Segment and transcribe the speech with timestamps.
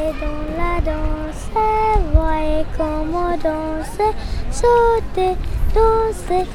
[0.00, 1.50] Et dans la danse,
[2.14, 4.14] voyez comment danser,
[4.52, 5.34] sauter,
[5.74, 6.46] danser,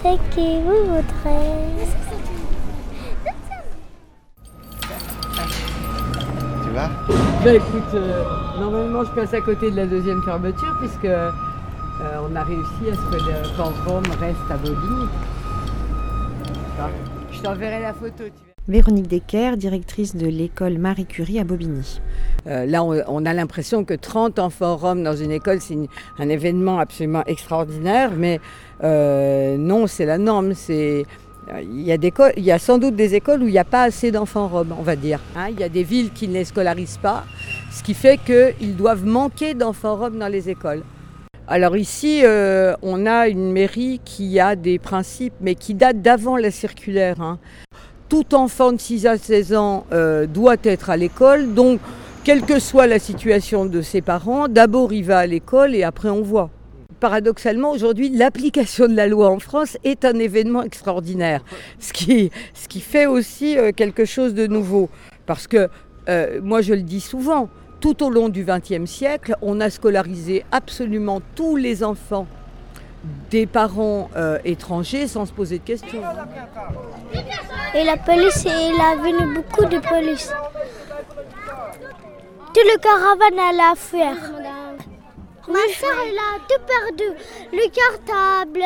[0.00, 1.86] c'est qui vous voudrez.
[6.64, 6.88] Tu vas?
[7.44, 8.24] Bah écoute, euh,
[8.58, 11.30] normalement je passe à côté de la deuxième fermeture puisque euh,
[12.26, 15.08] on a réussi à ce que le camp Rome reste à Bobigny.
[16.80, 16.88] Ah,
[17.30, 18.24] Je t'enverrai la photo.
[18.24, 18.51] Tu.
[18.68, 22.00] Véronique Decker, directrice de l'école Marie Curie à Bobigny.
[22.46, 25.76] Euh, là, on, a l'impression que 30 enfants roms dans une école, c'est
[26.20, 28.40] un événement absolument extraordinaire, mais
[28.84, 30.52] euh, non, c'est la norme.
[30.70, 31.02] Euh,
[31.60, 34.76] il y, a sans doute des écoles où il n'y a pas assez d'enfants roms,
[34.78, 35.18] on va dire.
[35.34, 37.24] Hein, il y a des villes qui ne les scolarisent pas,
[37.72, 40.84] ce qui fait qu'ils doivent manquer d'enfants roms dans les écoles.
[41.48, 46.52] Alors ici, on a une mairie qui a des principes, mais qui datent d'avant la
[46.52, 47.20] circulaire.
[47.20, 47.40] hein.
[48.12, 51.80] Tout enfant de 6 à 16 ans euh, doit être à l'école, donc
[52.24, 56.10] quelle que soit la situation de ses parents, d'abord il va à l'école et après
[56.10, 56.50] on voit.
[57.00, 61.42] Paradoxalement, aujourd'hui, l'application de la loi en France est un événement extraordinaire,
[61.78, 64.90] ce qui, ce qui fait aussi euh, quelque chose de nouveau.
[65.24, 65.70] Parce que,
[66.10, 67.48] euh, moi je le dis souvent,
[67.80, 72.26] tout au long du XXe siècle, on a scolarisé absolument tous les enfants
[73.30, 76.02] des parents euh, étrangers sans se poser de questions.
[77.74, 80.32] Et la police, il a venu beaucoup de police.
[82.54, 84.14] Tout le caravane à fuir.
[85.48, 87.18] Ma soeur, elle a tout perdu.
[87.52, 88.62] Le cartable,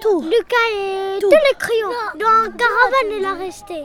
[0.00, 0.22] tout.
[0.22, 1.90] le cahier, tous les crayons.
[2.14, 3.84] Dans la caravane, elle a resté.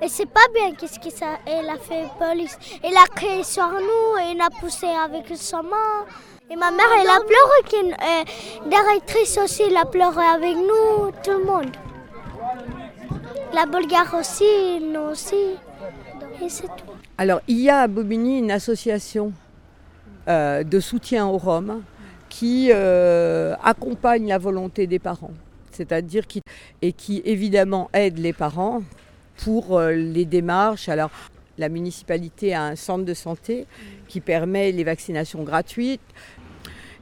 [0.00, 2.58] Et c'est pas bien qu'est-ce qu'elle a fait, police.
[2.82, 6.06] Elle a crié sur nous, et elle a poussé avec sa main.
[6.52, 7.94] Et ma mère, elle a pleuré.
[7.94, 11.70] euh, directrice aussi, elle a pleuré avec nous, tout le monde.
[13.54, 15.54] La Bulgare aussi, nous aussi.
[16.42, 16.92] Et c'est tout.
[17.16, 19.32] Alors, il y a à Bobigny une association
[20.28, 21.82] euh, de soutien aux Roms
[22.28, 25.32] qui euh, accompagne la volonté des parents,
[25.70, 26.42] c'est-à-dire qui
[26.82, 28.82] et qui évidemment aide les parents
[29.42, 30.90] pour euh, les démarches.
[30.90, 31.10] Alors,
[31.58, 33.66] la municipalité a un centre de santé
[34.08, 36.00] qui permet les vaccinations gratuites.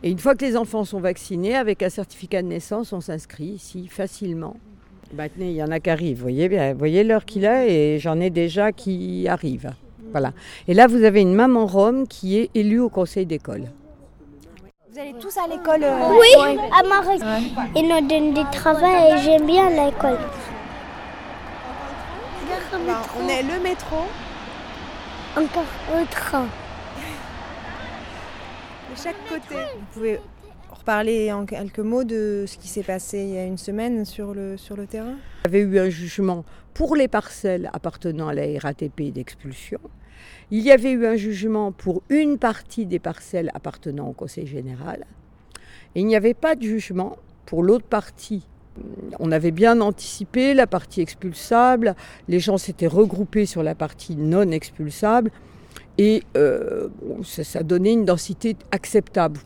[0.02, 3.44] Et une fois que les enfants sont vaccinés, avec un certificat de naissance, on s'inscrit
[3.44, 4.56] ici facilement.
[5.12, 7.44] Bah, tenez, il y en a qui arrivent, vous voyez bien, vous voyez l'heure qu'il
[7.44, 9.72] est et j'en ai déjà qui arrivent.
[10.12, 10.32] Voilà.
[10.68, 13.64] Et là, vous avez une maman rome qui est élue au conseil d'école.
[14.92, 17.20] Vous allez tous à l'école euh, Oui, à Maroc.
[17.76, 20.18] Ils nous donnent du travail et j'aime bien l'école.
[22.72, 23.96] On est le métro.
[25.36, 25.62] Encore
[25.94, 26.46] au train.
[28.90, 29.54] De chaque côté.
[29.78, 30.20] Vous pouvez
[30.70, 34.34] reparler en quelques mots de ce qui s'est passé il y a une semaine sur
[34.34, 35.16] le, sur le terrain?
[35.44, 39.78] Il y avait eu un jugement pour les parcelles appartenant à la RATP d'expulsion.
[40.50, 45.06] Il y avait eu un jugement pour une partie des parcelles appartenant au Conseil général.
[45.94, 48.46] Et il n'y avait pas de jugement pour l'autre partie.
[49.18, 51.94] On avait bien anticipé la partie expulsable,
[52.28, 55.30] les gens s'étaient regroupés sur la partie non expulsable
[56.00, 56.88] et euh,
[57.22, 59.38] ça, donnait une densité acceptable.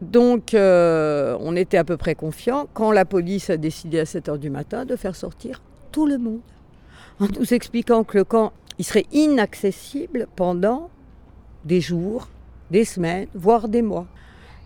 [0.00, 4.28] Donc euh, on était à peu près confiants quand la police a décidé à 7
[4.28, 5.60] h du matin de faire sortir
[5.92, 6.40] tout le monde
[7.20, 10.88] en nous expliquant que le camp il serait inaccessible pendant
[11.66, 12.28] des jours,
[12.70, 14.06] des semaines, voire des mois.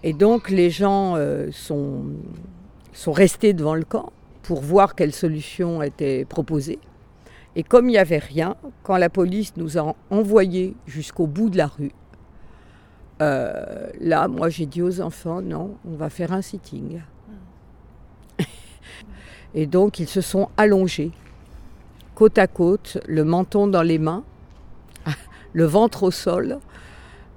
[0.05, 2.05] Et donc les gens euh, sont,
[2.93, 4.13] sont restés devant le camp
[4.45, 6.79] pour voir quelle solution était proposée.
[7.57, 11.57] Et comme il n'y avait rien, quand la police nous a envoyés jusqu'au bout de
[11.57, 11.93] la rue,
[13.23, 17.01] euh, là, moi j'ai dit aux enfants, non, on va faire un sitting.
[19.55, 21.13] Et donc ils se sont allongés,
[22.15, 24.25] côte à côte, le menton dans les mains,
[25.53, 26.59] le ventre au sol,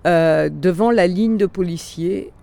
[0.07, 2.33] euh, devant la ligne de policiers.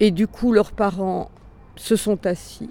[0.00, 1.30] Et du coup, leurs parents
[1.76, 2.70] se sont assis.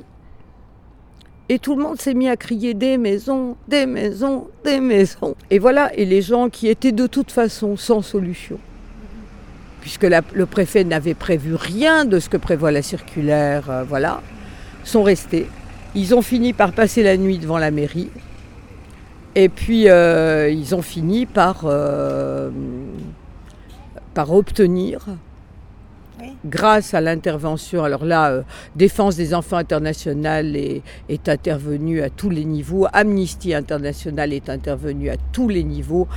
[1.49, 5.35] Et tout le monde s'est mis à crier des maisons, des maisons, des maisons.
[5.49, 8.57] Et voilà, et les gens qui étaient de toute façon sans solution,
[9.79, 14.21] puisque le préfet n'avait prévu rien de ce que prévoit la circulaire, euh, voilà,
[14.83, 15.47] sont restés.
[15.95, 18.09] Ils ont fini par passer la nuit devant la mairie.
[19.35, 22.49] Et puis, euh, ils ont fini par, euh,
[24.13, 25.05] par obtenir,
[26.45, 28.41] Grâce à l'intervention, alors là, euh,
[28.75, 35.09] Défense des enfants internationale est, est intervenue à tous les niveaux, Amnesty International est intervenue
[35.09, 36.07] à tous les niveaux.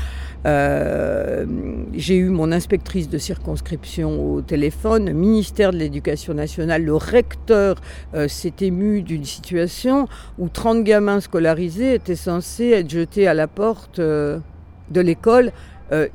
[0.47, 1.45] Euh,
[1.93, 7.77] J'ai eu mon inspectrice de circonscription au téléphone, le ministère de l'Éducation nationale, le recteur
[8.15, 10.09] euh, s'est ému d'une situation
[10.39, 14.39] où 30 gamins scolarisés étaient censés être jetés à la porte euh,
[14.91, 15.53] de l'école
[15.93, 16.09] euh,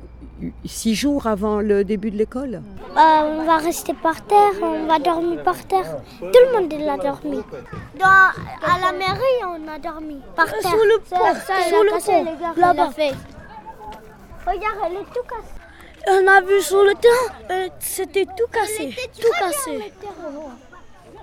[0.66, 2.56] six jours avant le début de l'école.
[2.56, 5.98] Euh, on va rester par terre, on va dormir par terre.
[6.20, 7.42] Tout le monde il a dormi.
[8.00, 10.72] Dans, à la mairie, on a dormi par terre.
[10.72, 11.18] Sous le pont,
[11.70, 12.26] sous le pont,
[12.58, 12.90] là-bas.
[14.46, 15.56] Regarde, elle est tout cassée.
[16.08, 19.92] On a vu sur le terrain, c'était tout cassé, tout cassé.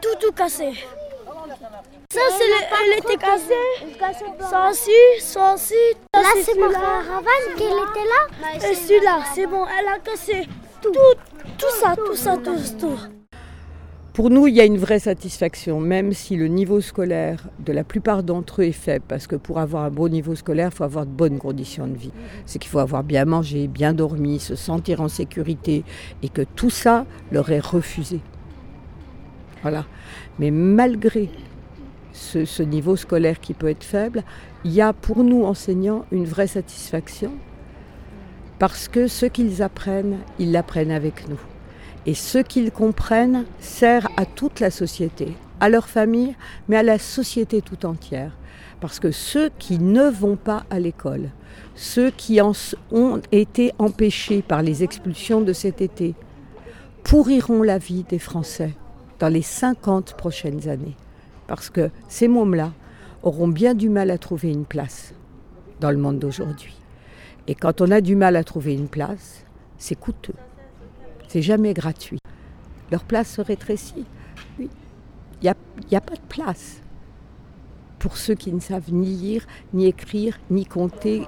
[0.00, 0.72] Tout, tout cassé.
[2.12, 3.54] Ça, c'est elle était cassée.
[4.38, 5.74] Ça aussi, ça aussi.
[6.12, 8.68] Là, c'est ma caravane qui était là.
[8.70, 10.46] Et celui-là, c'est bon, elle a cassé
[10.82, 12.98] tout, tout ça, tout ça, tout, tout.
[14.12, 17.82] Pour nous, il y a une vraie satisfaction, même si le niveau scolaire de la
[17.82, 20.84] plupart d'entre eux est faible, parce que pour avoir un bon niveau scolaire, il faut
[20.84, 22.12] avoir de bonnes conditions de vie.
[22.44, 25.82] C'est qu'il faut avoir bien mangé, bien dormi, se sentir en sécurité,
[26.22, 28.20] et que tout ça leur est refusé.
[29.62, 29.86] Voilà.
[30.38, 31.30] Mais malgré
[32.12, 34.22] ce, niveau scolaire qui peut être faible,
[34.64, 37.32] il y a pour nous enseignants une vraie satisfaction
[38.58, 41.40] parce que ce qu'ils apprennent, ils l'apprennent avec nous.
[42.06, 46.36] Et ce qu'ils comprennent sert à toute la société, à leur famille,
[46.68, 48.36] mais à la société tout entière.
[48.80, 51.30] Parce que ceux qui ne vont pas à l'école,
[51.74, 56.14] ceux qui ont été empêchés par les expulsions de cet été,
[57.02, 58.74] pourriront la vie des Français
[59.18, 60.96] dans les 50 prochaines années
[61.46, 62.72] parce que ces mômes-là
[63.22, 65.14] auront bien du mal à trouver une place
[65.80, 66.74] dans le monde d'aujourd'hui.
[67.46, 69.44] Et quand on a du mal à trouver une place,
[69.78, 70.34] c'est coûteux.
[71.28, 72.18] C'est jamais gratuit.
[72.90, 74.04] Leur place se rétrécit.
[74.58, 74.68] Oui.
[75.42, 75.52] Il
[75.90, 76.80] n'y a pas de place
[77.98, 81.26] pour ceux qui ne savent ni lire, ni écrire, ni compter.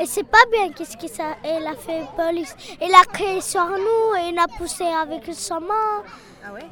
[0.00, 2.56] Et c'est pas bien qu'est-ce qu'elle a fait police.
[2.80, 6.02] Elle a créé sur nous et elle a poussé avec sa main.
[6.42, 6.64] Ah ouais?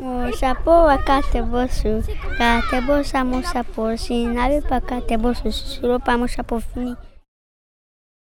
[0.00, 1.82] Mon chapeau à quatre bosses.
[2.38, 3.94] Quatre bosses à mon chapeau.
[3.96, 6.94] Si n'avait pas quatre bosses, ce serait pas mon chapeau fini.